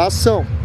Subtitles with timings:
[0.00, 0.59] Ação!